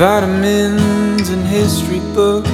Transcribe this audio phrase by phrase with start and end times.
[0.00, 2.48] vitamins and history books,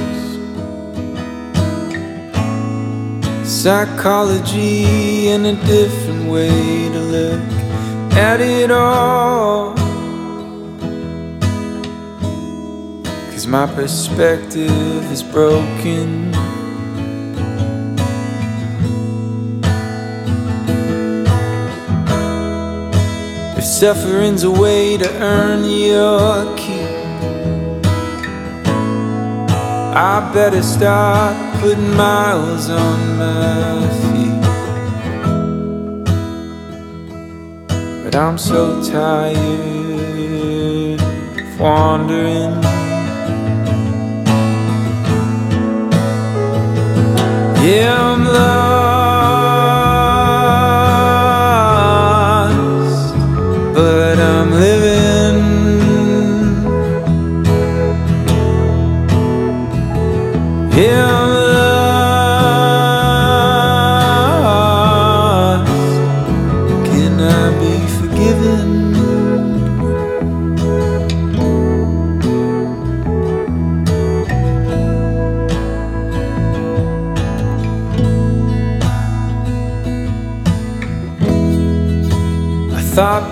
[3.49, 6.49] psychology and a different way
[6.89, 7.39] to look
[8.17, 9.73] at it all.
[13.31, 16.33] Cause my perspective is broken.
[23.57, 26.19] If suffering's a way to earn your
[29.99, 34.43] I better start putting miles on my feet.
[38.03, 39.35] But I'm so tired
[41.01, 42.53] of wandering.
[47.65, 48.76] Yeah, I'm lost.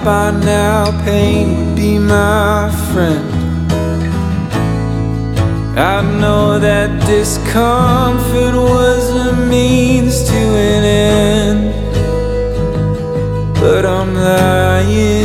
[0.06, 3.26] by now pain would be my friend.
[5.96, 11.74] I know that discomfort was a means to an end,
[13.56, 15.25] but I'm lying.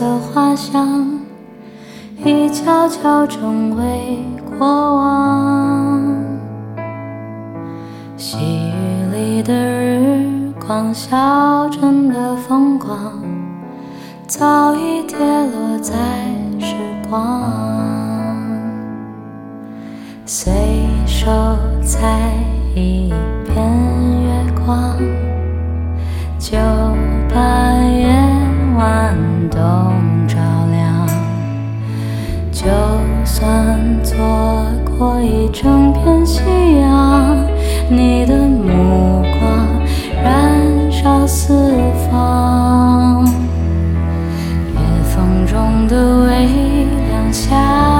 [0.00, 1.20] 的花香
[2.24, 4.16] 已悄悄成为
[4.58, 6.24] 过往，
[8.16, 13.20] 细雨里的日光，小镇的风光
[14.26, 15.94] 早已跌落在
[16.58, 16.74] 时
[17.08, 17.42] 光，
[20.26, 20.50] 随
[21.06, 21.28] 手
[21.84, 22.32] 采
[22.74, 23.12] 一
[23.46, 23.64] 片
[24.24, 25.13] 月光。
[35.64, 36.42] 整片夕
[36.82, 37.38] 阳，
[37.88, 39.82] 你的目光
[40.22, 41.54] 燃烧四
[42.12, 43.24] 方，
[44.74, 46.46] 夜风中的微
[47.10, 47.93] 凉香。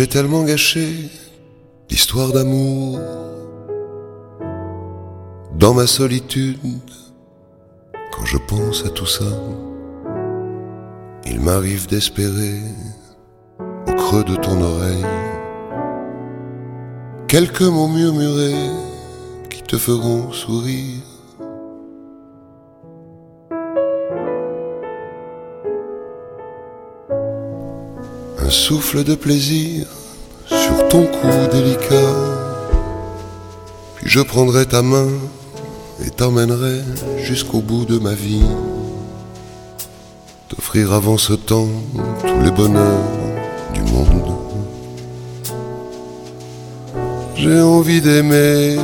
[0.00, 0.88] J'ai tellement gâché
[1.90, 2.98] l'histoire d'amour
[5.58, 6.56] dans ma solitude.
[8.10, 9.26] Quand je pense à tout ça,
[11.26, 12.60] il m'arrive d'espérer
[13.58, 15.04] au creux de ton oreille
[17.28, 18.70] quelques mots murmurés
[19.50, 21.02] qui te feront sourire
[28.50, 29.86] souffle de plaisir
[30.46, 32.12] sur ton cou délicat.
[33.96, 35.08] Puis je prendrai ta main
[36.04, 36.80] et t'emmènerai
[37.18, 38.42] jusqu'au bout de ma vie.
[40.48, 41.68] T'offrir avant ce temps
[42.26, 43.08] tous les bonheurs
[43.72, 44.34] du monde.
[47.36, 48.76] J'ai envie d'aimer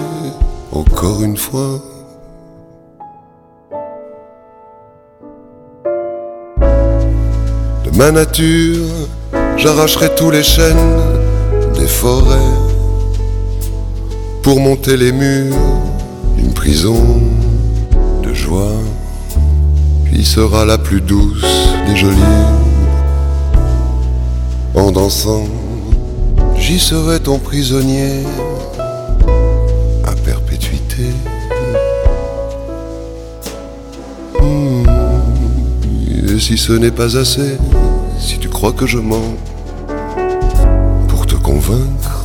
[0.72, 1.82] encore une fois.
[7.84, 8.84] De ma nature,
[9.58, 10.96] J'arracherai tous les chênes
[11.78, 12.54] des forêts
[14.42, 15.56] pour monter les murs
[16.36, 17.20] d'une prison
[18.22, 18.74] de joie
[20.12, 21.44] qui sera la plus douce
[21.86, 22.44] des jolies.
[24.74, 25.44] En dansant,
[26.58, 28.24] j'y serai ton prisonnier
[30.04, 31.06] à perpétuité.
[34.40, 34.82] Hmm.
[36.28, 37.56] Et si ce n'est pas assez,
[38.72, 39.36] que je mens
[41.08, 42.24] pour te convaincre.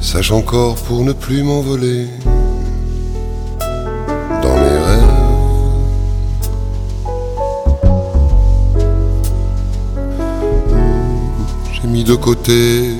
[0.00, 2.08] Sache encore pour ne plus m'envoler
[4.42, 5.26] dans mes rêves.
[11.72, 12.92] J'ai mis de côté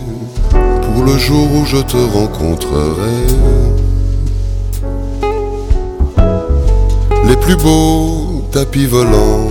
[0.51, 3.27] pour le jour où je te rencontrerai.
[7.27, 9.49] Les plus beaux tapis volant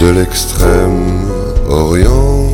[0.00, 1.28] de l'extrême
[1.68, 2.48] orient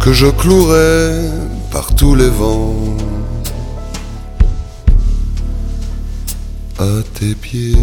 [0.00, 1.30] que je clouerai
[1.70, 2.74] par tous les vents
[6.80, 7.76] à tes pieds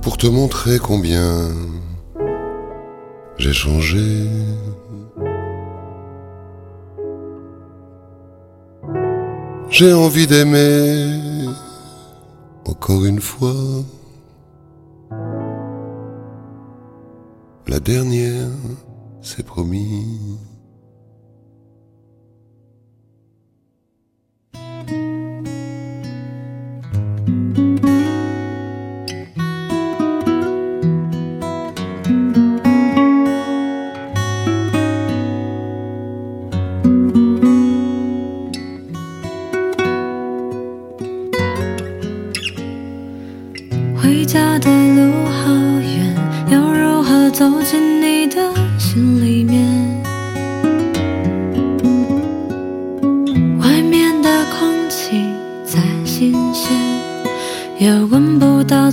[0.00, 1.50] pour te montrer combien
[3.38, 4.26] j'ai changé.
[9.80, 11.08] j'ai envie d'aimer
[12.66, 13.54] encore une fois.
[17.66, 18.50] La dernière,
[19.22, 20.36] c'est promis.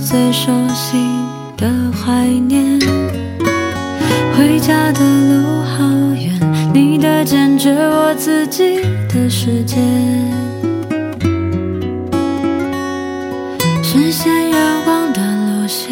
[0.00, 0.96] 最熟悉
[1.56, 2.78] 的怀念，
[4.36, 9.76] 回家的路好远，你的坚决，我自己的世界，
[13.82, 15.90] 实现愿望的路线，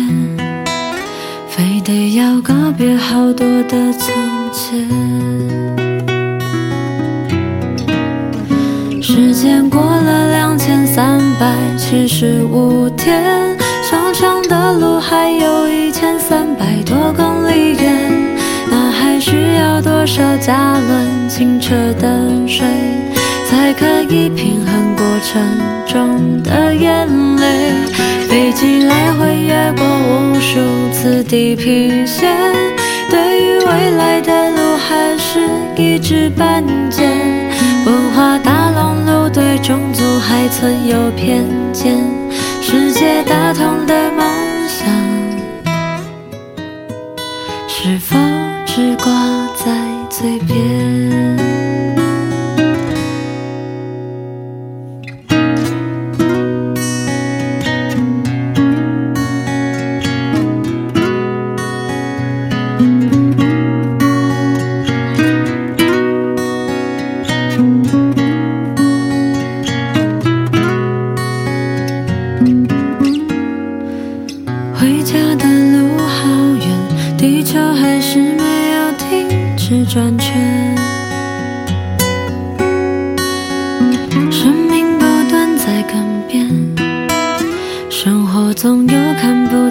[1.49, 4.89] 非得要告别好多的从前。
[9.03, 13.46] 时间过了两千三百七十五天。
[14.49, 18.37] 的路还有一千三百多公里远，
[18.71, 22.65] 那还需要多少加仑清澈的水，
[23.49, 25.43] 才可以平衡过程
[25.87, 27.47] 中的眼泪？
[28.29, 30.61] 飞机来回越过无数
[30.93, 32.37] 次地平线，
[33.11, 35.41] 对于未来的路还是
[35.77, 37.03] 一知半解。
[37.85, 41.97] 文化大熔炉对种族还存有偏见，
[42.61, 44.36] 世界大同的梦。
[48.77, 49.75] 只挂在
[50.11, 51.06] 嘴边。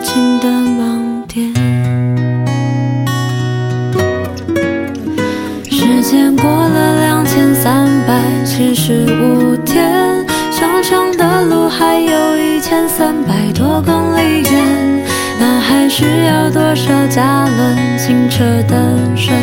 [0.06, 1.52] 情的盲点。
[5.68, 10.24] 时间过了两千三百七十五天，
[10.56, 15.04] 长长的路还有一千三百多公里远。
[15.40, 19.34] 那还需要多少加仑清澈的水，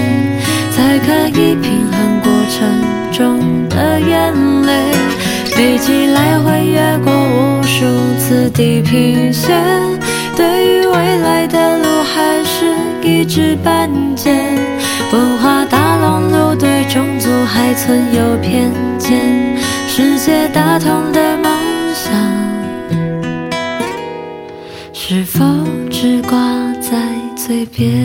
[0.71, 4.93] 才可以平衡过程中的眼泪？
[5.57, 7.85] 飞机来回越过无数
[8.17, 9.61] 次地平线。
[10.35, 14.31] 对于未来的路还是一知半解，
[15.13, 19.19] 文化大浪炉对种族还存有偏见，
[19.89, 21.53] 世界大同的梦
[21.95, 22.99] 想
[24.95, 25.45] 是否
[25.91, 26.33] 只挂
[26.81, 26.99] 在
[27.37, 28.03] 嘴边？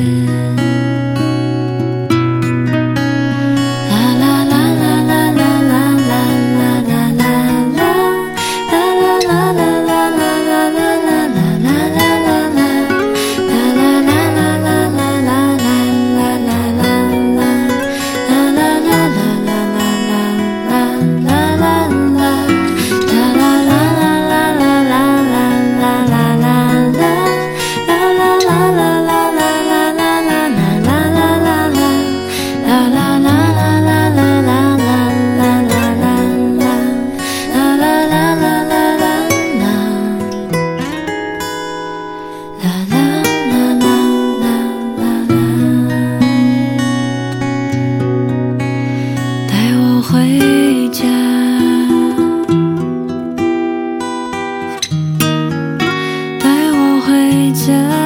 [57.56, 57.97] 家。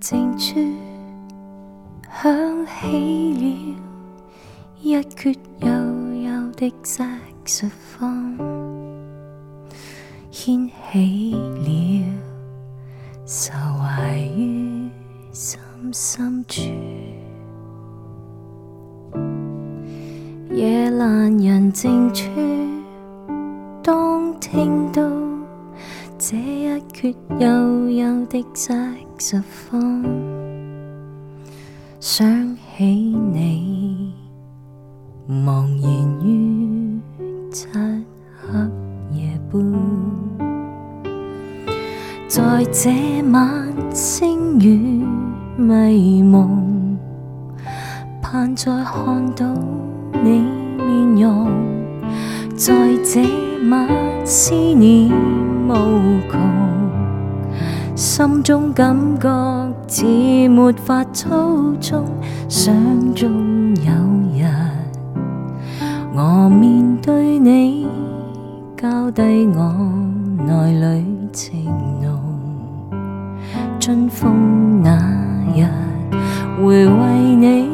[0.00, 0.54] 静处
[2.10, 3.29] 响起。
[35.28, 36.98] 茫然于
[37.52, 38.58] 漆黑
[39.14, 39.62] 夜半，
[42.26, 45.04] 在这晚星雨
[45.56, 46.96] 迷蒙，
[48.22, 49.46] 盼再看到
[50.24, 50.44] 你
[50.76, 51.48] 面容，
[52.56, 52.72] 在
[53.04, 53.20] 这
[53.68, 53.86] 晚
[54.26, 55.10] 思念
[55.68, 57.56] 无穷，
[57.94, 59.69] 心中感觉。
[59.92, 60.04] 似
[60.48, 62.04] 没法操纵，
[62.48, 62.72] 想
[63.12, 63.92] 中有
[64.40, 64.46] 日，
[66.14, 67.88] 我面对你，
[68.76, 69.22] 交低
[69.56, 69.90] 我
[70.46, 71.64] 内里情
[72.00, 73.36] 浓，
[73.80, 74.94] 春风那
[75.56, 75.66] 日
[76.62, 77.69] 会为你。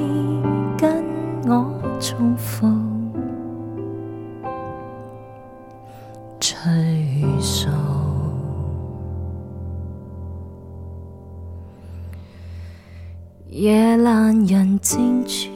[13.50, 15.48] 夜阑人静处，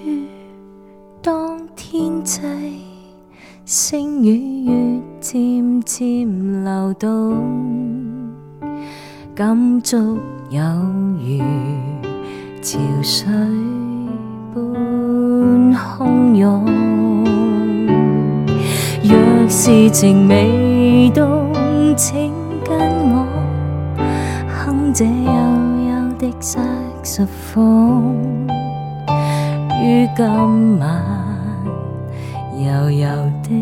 [1.21, 2.41] 当天际
[3.65, 7.37] 星与月渐渐流动，
[9.35, 10.19] 感触
[10.51, 11.39] 有如
[12.63, 13.27] 潮水
[14.55, 16.65] 般汹涌。
[19.03, 21.53] 若是情未动，
[21.97, 22.31] 请
[22.65, 22.79] 跟
[23.11, 23.27] 我
[24.49, 25.11] 哼这幽
[26.09, 26.80] 幽的山。
[27.03, 28.15] 十方
[29.83, 31.03] 于今晚，
[32.53, 33.07] 柔柔
[33.43, 33.57] 的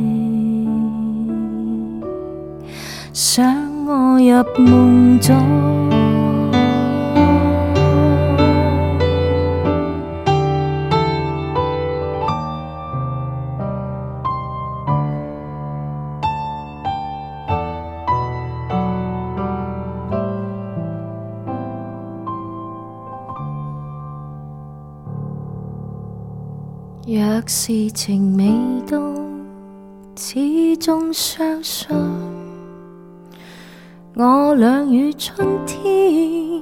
[3.13, 3.45] 想
[3.87, 5.98] 我入梦中。
[27.11, 29.17] 若是情未动，
[30.15, 31.89] 始终相信
[34.15, 36.57] 我俩与春天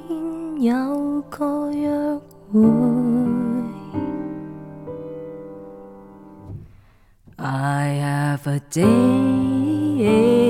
[0.61, 1.89] 有个约
[2.53, 2.61] 会。
[7.35, 10.46] I have a day.